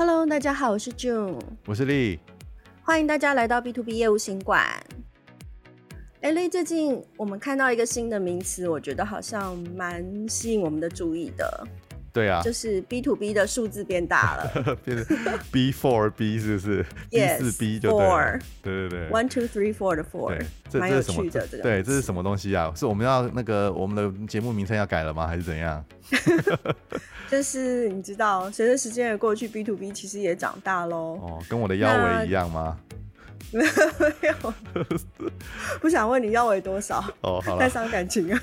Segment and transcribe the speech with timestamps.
[0.00, 2.18] Hello，大家好，我是 June，我是丽，
[2.82, 4.64] 欢迎大家来到 B to B 业务行馆。
[6.22, 11.68] 哎，丽，最近我们看到一个新的名词，我觉得好像蛮吸引我们的注意的。
[12.12, 15.16] 对啊，就是 B to B 的数字变大了， 变成
[15.52, 16.84] B four B 是不是？
[17.10, 18.38] B 四 B 就对了。
[18.62, 20.36] 对对对，One two three four 的 four，
[20.72, 21.62] 蛮有趣的这个。
[21.62, 22.72] 对，这是什么东西啊？
[22.76, 25.26] 是我们要那个我们的节目名称要改了吗？
[25.26, 25.84] 还是怎样？
[27.30, 31.18] 就是你知道，随着时间的过去，B to B 其实也长大喽。
[31.22, 31.88] 哦，跟我的腰
[32.20, 32.76] 围一样吗？
[33.52, 33.64] 没
[34.28, 34.54] 有，
[35.80, 36.98] 不想问你腰围多少。
[37.22, 38.38] 哦，好了，太伤感情了。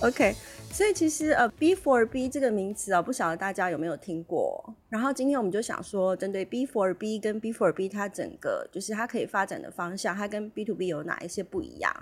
[0.00, 0.34] OK。
[0.72, 4.74] 所以其实呃，B for B 这个名词啊，不晓得大家有没有听过。
[4.88, 11.94] 然后今天我们就想说，针对 B for B 跟 B for B 它整个就是它可以发展的方向，它跟 B to B 有哪一些不一样，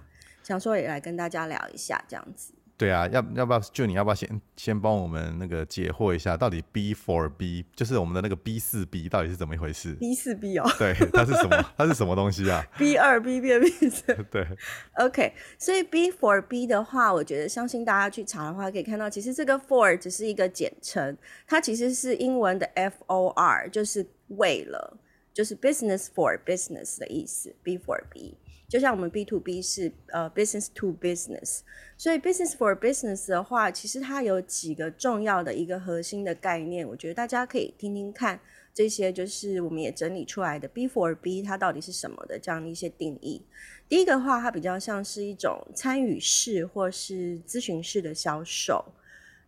[0.45, 2.53] 想说也来跟大家聊一下这样子。
[2.79, 11.65] 对啊，要要不要就你要不要先先帮我们那个解惑一下，到底 B for B 就是我们的那个 B 四 B 到底是怎么一回事？B 四 B 哦，对，它是什么？
[11.77, 14.47] 它是什么东西啊？B 二 B 变 B 四， 对。
[14.95, 24.97] OK，所以 B for B 的话，我觉得相信大家去查的话，可以看到其实这个 for 只是一个简称，它其实是英文的 F O R，就是为了，
[25.35, 27.53] 就是 business for business 的意思。
[27.65, 28.37] B for B。
[28.69, 31.61] 就像我们 B to B 是呃 business to business，
[31.97, 38.39] 所以 business for business 的话，其实它有几个重要的一个核心的概念，我觉得大家可以听听看
[38.75, 43.41] 这些，就是我们也整理出来的 B for B 它到底是什么的这样的一些定义。
[43.89, 48.85] 第一个话，它比较像是一种参与式或是咨询式的销售。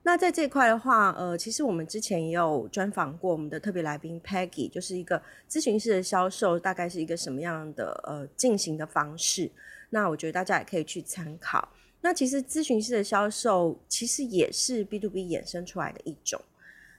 [0.02, 9.50] 那在这一块的话，呃，其实我们之前也有专访过我们的特别来宾 Peggy，就是一个咨询式的销售，大概是一个什么样的呃进行的方式。
[9.90, 11.68] 那我觉得大家也可以去参考。
[12.00, 16.40] 那其实咨询式的销售其实也是 B to B 衍生出来的一种。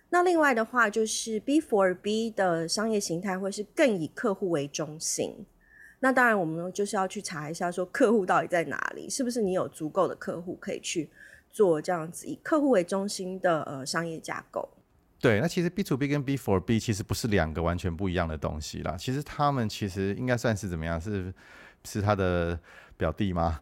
[0.10, 5.48] 那另外的话，就是 B for B 的商业形态会是更以客户为中心。
[6.02, 11.10] 那当然，我们就是要去查一下，说客户到底在哪里，是不是你有足够的客户可以去。
[11.52, 14.70] 做这样子以客户为中心的呃商业架构。
[15.20, 18.96] 对，那其实 B to B 跟 B for B 其实不是两个完全不一样的东西啦。
[18.98, 21.00] 其实他们其实应该算是怎么样？
[21.00, 21.34] 是
[21.84, 22.60] 是他的。
[22.98, 23.60] 表弟吗？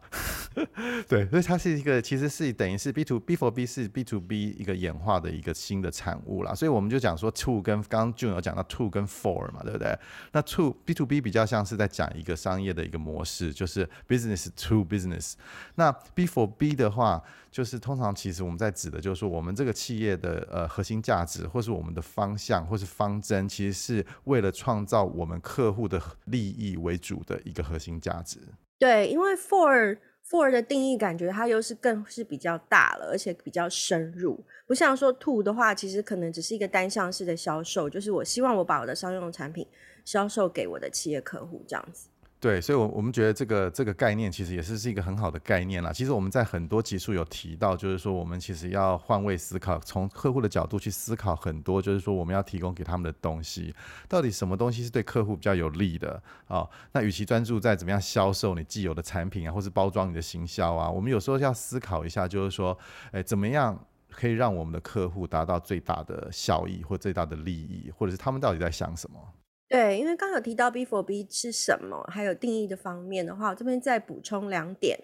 [1.07, 6.53] 对，所以它是一个，其实是等于是 B to B for B 是 B to B 一个演化的一个新的产物啦。
[6.53, 9.97] 所以我们就讲说 two 跟刚刚 June 有讲到 two 跟 four 嘛，对不对？
[10.31, 15.33] 那 two B to B 比较像是在讲一个商业的一个模式，就是 business to business。
[15.75, 28.39] 那 B for B 的话，就是通常其实我们在指的就是说，我们这个企业的呃核心价值，或是我们的方向，或是方针，其实是为了创造我们客户的利益为主的一个核心价值。
[28.77, 29.97] 对，因为 for
[30.29, 39.65] Four 的定义感觉它又是更是比较大了，而且比较深入，不像说 Two 的话，其实可能只是一个单向式的销售，就是我希望我把我的商用产品
[40.05, 42.09] 销售给我的企业客户这样子。
[42.41, 45.91] 对，所以，我我们觉得这个这个概念其实也是是一个很好的概念啦。
[45.91, 53.75] 其实我们在很多集数有提到，就是说我们其实要换位思考，从客户的角度去思考很多，就是说我们要提供给他们的东西，
[54.07, 62.77] 到底什么东西是对客户比较有利的啊、那与其专注在怎么样销售你既有的产品啊，或是包装你的行销啊，我们有时候要思考一下，就是说，
[63.11, 63.77] 哎，怎么样
[64.09, 69.19] 可以让我们的客户达到最大的效益或最大的利益，或者是他们到底在想什么？
[69.69, 74.99] 对，因为刚有提到 B for B 是什么，还有定义的方面的话，我这边再补充两点。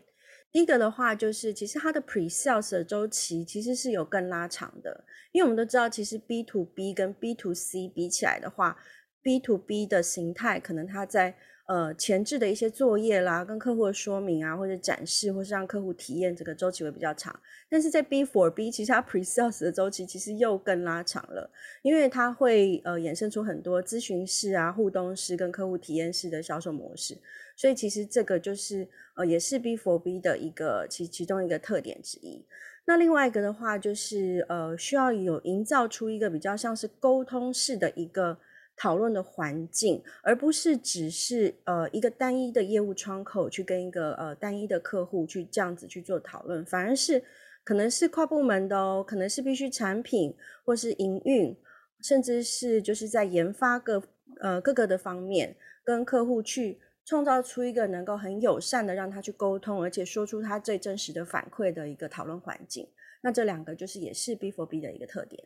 [0.51, 8.75] 第一个的话，就是其实它的 pre-sales 的周期其实是有更拉长的，因为我们都知道，其实 B to B 跟 B to C 比起来的话
[9.21, 11.37] ，B to B 的形态可能它在
[11.67, 17.39] 呃，前置的一些作业啦，跟客户的说明啊，或者展示，或是让客户体验，这个周期会比较长。
[17.67, 21.49] 但是在 B for B，其实它 pre-sales 的周期其实又更拉长了，
[21.81, 27.17] 因为它会呃衍生出很多咨询式啊、互动式跟客户体验式的销售模式。
[27.55, 32.45] 所以其实这个就是呃，也是 B for B 的一个其其中一个特点之一。
[32.85, 38.37] 那另外一个的话，就是呃，需要有营造出一个比较像是沟通式的一个。
[38.77, 47.23] 讨论的环境，而不是只是呃一个单一的业务窗口去跟一个呃单一的客户去这样子去做讨论，反而是
[47.63, 51.55] 可能是跨部门的哦，可能是必须产品或是营运，
[52.01, 54.03] 甚至是就是在研发各
[54.41, 62.87] 呃各个的方面，跟客户去创造出一个能够很友善的让他去沟通，而且说出他最真实的反馈的一个讨论环境。
[63.21, 65.43] 那这两个就是也是 B for B 的一个特点。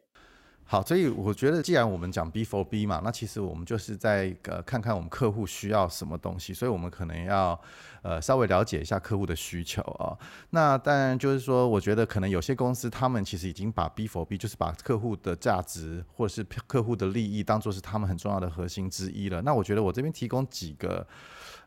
[0.72, 7.60] 好，所以我觉得，既然我们讲 B for B 嘛，那其实我们就是在呃看看我们客户需要什么东西，所以我们可能要
[8.04, 10.14] 呃稍微了解一下客户的需求啊、
[10.52, 19.42] 那当然就是说，我觉得可能有些公司他们其实已经把 B for B 就是把客户的价值或者是客户的利益当做是他们很重要的核心之一了。
[19.42, 21.08] 那我觉得我这边提供几个。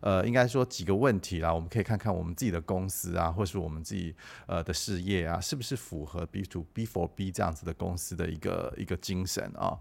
[0.03, 4.15] 呃，应该说几个问题啦，我们可以看看我们自己的公司啊，或是我们自己
[4.47, 9.79] 呃的事业啊，是不是符合 B to B for B 这样子的公司的一个一个精神啊？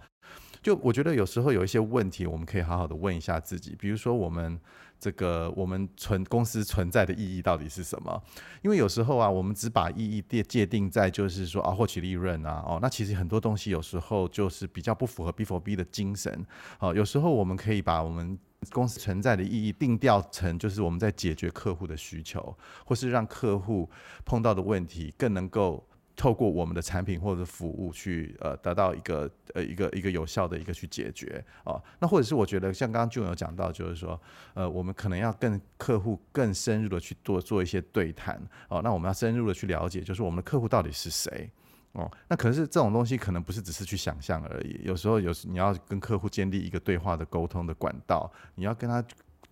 [0.61, 4.59] 就我觉得有时候有一些问题，我们可以好好的问一下自己，比如说我们
[4.99, 8.21] 这个我们存公司存在的意义到底是什么？
[8.61, 16.45] 因为有时候啊，我们只把意义界界定在就是说啊获取利润啊，哦，那其实很多东西有时候就是比较不符合 B for B 的精神。
[16.79, 18.37] 哦，有时候我们可以把我们
[18.69, 22.55] 公司存在的意义定调成，就是我们在解决客户的需求，
[22.85, 23.89] 或是让客户
[24.23, 25.83] 碰到的问题更能够
[26.15, 31.81] 透过我们的产品或者服务去呃得到一个呃一个一个有效的一个去解决哦。
[31.99, 34.21] 那或者是我觉得像刚刚就有讲到，就是说
[34.53, 38.79] 呃我们可能要跟客户更深入的去做做一些对谈哦。
[38.83, 41.49] 那我们要深入的去了解，就是我们的客户到底是谁。
[41.93, 49.03] 哦，那可是这种东西可能不是只是去想象而已，有时候有时你要跟客户建立一个对话的沟通的管道，你要跟他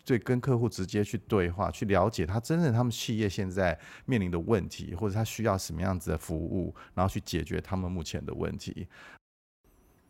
[0.06, 8.88] 对跟客户直接去对话，去了解他真正他们企业现在面临的问题，或者他需要什么样子的服务，然后去解决他们目前的问题。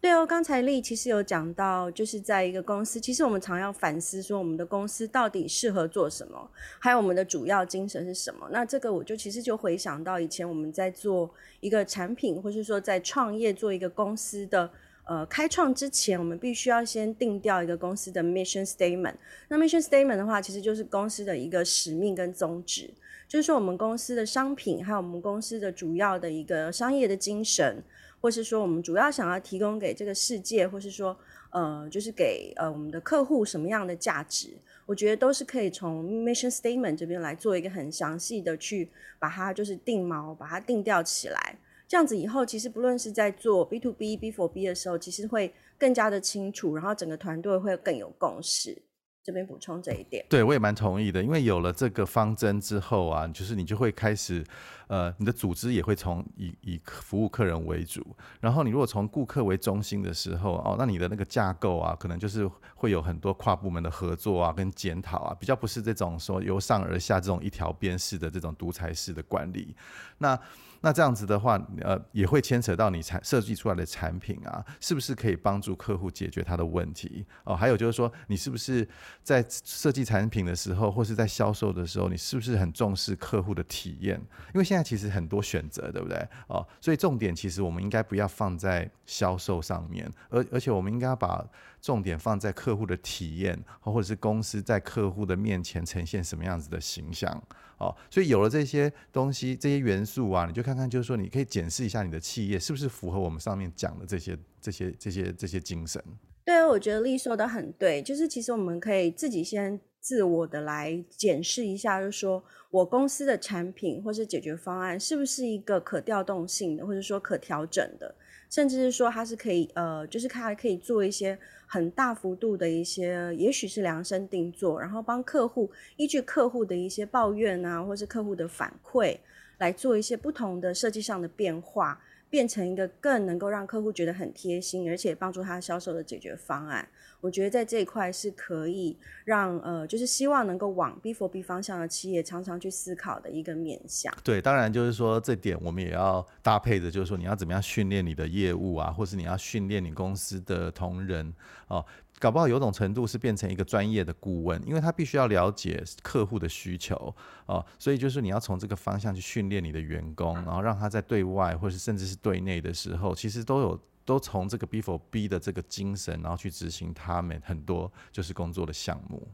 [0.01, 6.49] 对哦，刚才丽其实有讲到，就是在一个公司，其实我们常要反思说，我们的公司到底适合做什么，
[6.79, 8.47] 还有我们的主要精神是什么。
[8.49, 11.29] 那这个我就其实就回想到以前我们在做
[11.59, 14.71] 一个产品，或是说在创业做一个公司的
[15.03, 19.15] 呃开创之前，我们必须要先定调一个公司的 mission statement。
[19.49, 22.89] 那 mission statement 的话，其实就是公司的一个使命跟宗旨，
[23.27, 27.83] 就是说我们公司的商品，还有我们公司的主要的一个商业的精神。
[28.21, 31.17] 或是说，我们主要想要提供给这个世界，或是说，
[31.51, 38.89] 呃，就是给呃我们的客户什么样的价值，我觉得都是可以从 mission statement 这边来做一个很详细的去
[39.19, 41.57] 把它就是定锚，把它定调起来。
[41.87, 48.77] 这样子以后，其实不论是在做 B to B、B for B 的时候，其实会更加的清楚，然后整个团队会更有共识。
[49.23, 54.43] 这边补充这一点，对，我也蛮同意的，因为有了这个方针之后啊，就是你就会开始，
[54.87, 69.75] 呃，你的组织也会从以以服务客人为主，然后你如果从顾客为中心的时候，哦，那你的那个架构啊，可能就是会有很多跨部门的合作啊，跟检讨啊，比较不是这种说由上而下这种一条边式的这种独裁式的管理，
[70.17, 70.39] 那。
[70.81, 77.25] 那这样子的话，呃，也会牵扯到你产设计出来的产品啊，是不是可以帮助客户解决他的问题？
[77.43, 78.87] 哦，还有就是说，你是不是
[79.21, 84.19] 在设计产品的时候，或是在销售的时候，你是不是很重视客户的体验？
[84.53, 86.17] 因为现在其实很多选择，对不对？
[86.47, 91.45] 哦，所以重点其实我们应该不要放在销售上面，而而且我们应该把
[91.81, 97.41] 重点放在客户的体验，或者是公司在客户的面前呈现什么样子的形象。
[97.79, 106.03] 哦，所以有了这些东西、这些元素啊，你就看看，就是说，你可以检视一下你的企业是不是符合我们上面讲的这些、这些、这些、这些精神。
[106.43, 118.13] 对，我觉得丽说的很对，就是其实我们可以自己先自我的来检视一下，就是说我公司的产品或是解决方案是不是一个可调动性的，或者说可调整的。
[118.49, 121.37] 甚至是说它是可以，呃，就是它可以做一些
[121.67, 129.17] 很大幅度的一些，也许是量身定做，然后帮客户依据客户的一些抱怨啊，或是客户的反馈，
[129.59, 132.01] 来做一些不同的设计上的变化。
[132.29, 136.87] 变成一个更能够让客户觉得很贴心，而且帮助他销售的解决方案。
[137.21, 144.13] 我觉得在这一块是可以让呃，就是希望能够往 B for B 方向的企业常常去思考的一个面向。
[144.23, 151.33] 对，当然就是说这点我们也要搭配着，就是说你要怎么样训练你的业务啊，或是你要训练你公司的同仁
[151.67, 151.85] 哦。
[152.19, 169.27] 搞不好有种程度是变成一个专业的顾问，因为他必须要了解客户的需求哦，所以就是你要从这个方向去训练你的员工，然后让他在对外或是甚至是对内的时候，其实都有都从这个 B for B 的这个精神，然后去执行他们很多就是工作的项目。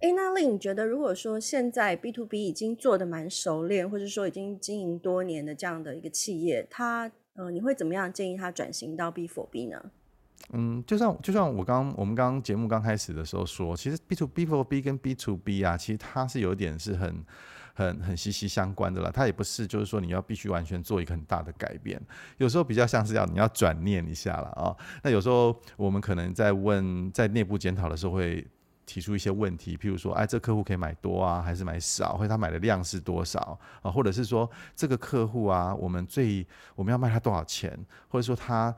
[0.00, 9.82] 哎，那令你觉得，如果说现在 B to B 已经做的蛮熟练，或者说已经经营多年的这样的一个企业，它呃，你会怎么样建议它转型到 B for B 呢？
[10.52, 17.24] 嗯，就像就像我刚我们刚节目刚开始的时候说，其实 B to B for B 跟 B to B 啊，其实它是有一点是很
[17.74, 19.10] 很很息息相关的啦。
[19.12, 22.00] 它也不是就是说你要必须完全做一个很大的改变，
[22.38, 28.46] 有时候比较像是要你要转念一下了啊、那有时候我们可能在问在内部检讨的时候会
[28.86, 32.16] 提出一些问题，譬如说，哎，这客户可以买多啊，还是买少？
[32.16, 33.90] 或者他买的量是多少啊？
[33.90, 37.78] 或者是说这个客户啊，我们最我们要卖他多少钱？
[38.08, 38.74] 或者说他。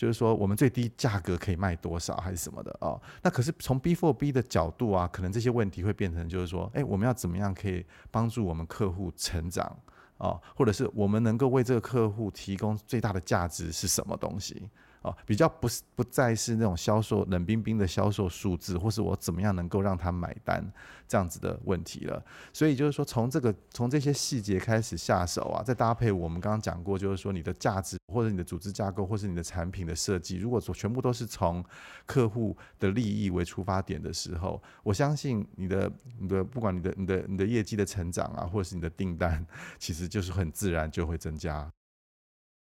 [0.00, 2.98] 就是说我们最低价格可以卖多少还是什么的哦。
[3.22, 9.78] 那可是从 B for B 的角度啊，可能这些问题会变成就是说，哎，我们要怎么样可以帮助我们客户成长
[10.16, 14.70] 哦，或者是我们能够为这个客户提供最大的价值是什么东西？
[15.02, 20.62] 哦，比较不是不再是那种销售冷冰冰的销售数字，或是我怎么样能够让他买单
[21.08, 22.22] 这样子的问题了。
[22.52, 31.64] 所以就是说，从这个从这些细节开始下手啊，再搭配我们刚刚讲过，就是说你的价值或者你的组织架构，或是你的产品的设计，如果说全部都是从
[32.04, 39.46] 客户的利益为出发点的时候，我相信你的你的不管你的你的你的业绩的成长啊，或者是你的订单，
[39.78, 41.70] 其实就是很自然就会增加。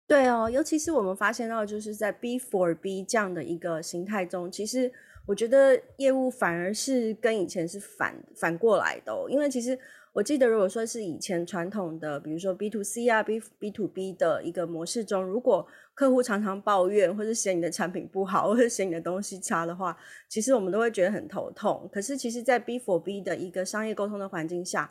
[0.09, 4.91] 对哦，尤其是我们发现到，就是在 B for B 这样的一个形态中，其实
[5.27, 9.13] 我觉得业务反而是跟以前是反反过来的。
[9.29, 9.77] 因为其实
[10.11, 19.95] 我记得，如果说是以前传统的，比如说 B to C 啊、B B to B 的一个模式中，如果客户常常抱怨，或者嫌你的产品不好，或者嫌你的东西差的话，
[20.27, 21.87] 其实我们都会觉得很头痛。
[21.93, 24.89] 可是，其实，在 B for B 的一个商业沟通的环境下，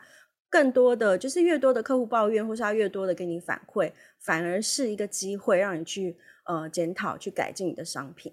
[0.50, 8.32] 更多的就是越多的客户抱怨，或是他越多的给你反馈，反而是一个机会，让你去呃检讨、去改进你的商品。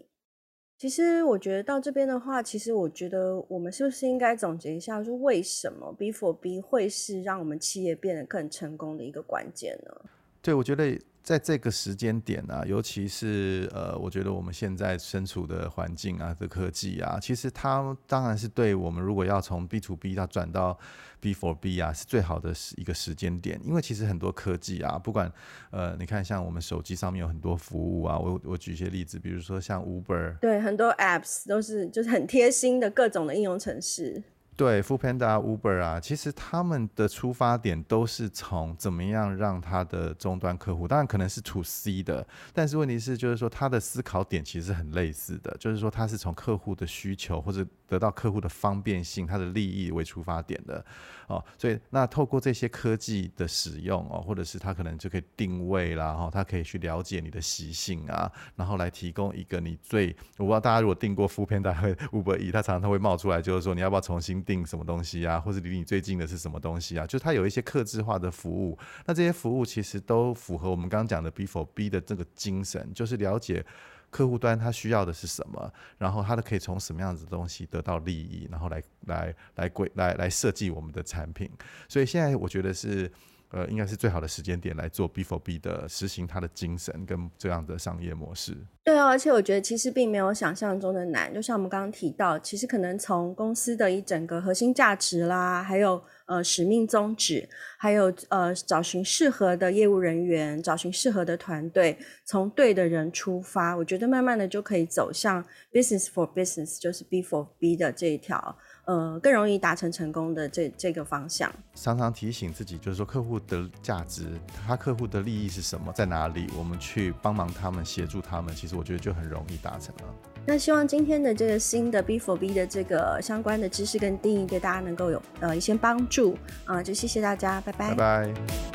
[0.77, 10.09] 其实我觉得到这边的话，其实我觉得我们是不是应该总结一下，说为什么 B for B 会是让我们企业变得更成功的一个关键呢？
[10.45, 10.95] 对，我觉得。
[11.25, 20.77] 在这个时间点啊，尤其是呃，我觉得我们现在身处的环境啊，的科技啊，其实它当然是对我们如果要从 B to B 要转到
[21.19, 23.59] B for B 啊，是最好的一个时间点。
[23.65, 25.33] 因为其实很多科技啊，不管
[25.71, 34.21] 呃，你看像我们手机上面有很多服务啊，我我举一些例子，比如说像 Uber，对，很多 Apps 都是就是很贴心的各种的应用程式。
[34.57, 50.83] 对，Foodpanda、Uber 啊，其实他们的出发点都是从怎么样让他的终端客户，当然可能是 To C 的，但是问题是就是说他的思考点其实很类似的，就是说他是从客户的需求或者得到客户的方便性、他的利益为出发点的
[51.27, 64.44] 哦，所以那透过这些科技的使用哦，或者是他可能就可以定位啦，哈，他可以去了解你的习性啊，然后来提供一个你最，我不知道大家如果订过 Foodpanda 和 Uber E，他常常会冒出来，就是说你要不要重新。
[64.45, 67.05] 定什么东西啊，或者离你最近的是什么东西啊？
[67.05, 73.65] 就是它有一些客制化的服务，那这些服务其实都符合我们刚刚讲的 B for B 的这个精神，就是了解
[74.09, 81.51] 客户端他需要的是什么，然后他都可以从什么样子的东西得到利益，然后来来来规来来设计我们的产品。
[81.89, 83.11] 所以现在我觉得是。
[83.55, 88.53] 呃，应该是最好的时间点来做 B for B 的实行它的精神跟这样的商业模式。
[88.83, 91.33] 对啊，而且我觉得其实并没有想象中的难。
[91.33, 97.47] 就像我们刚刚提到，其实可能从公司的一整个核心价值啦，还有呃使命宗旨，
[97.77, 108.55] 还有呃找寻适合的业务人员，找寻适合的团队，从对的人出发，我觉得慢慢的就可以走向 business for business，就是 B for B 的这一条。
[108.85, 114.27] 呃，更容易达成成功的这这个方向，常常提醒自己，就是说客户的价值，
[114.65, 120.13] 他客户的利益是什么，在哪里，我们去帮忙他们，协助他们，其实我觉得就很容易达成了。
[120.47, 127.95] 那希望今天的这个新的 B for B 的这个相关的知识跟定义，对大家能够有呃一些帮助啊，呃，就谢谢大家，拜拜。
[127.95, 128.74] 拜拜。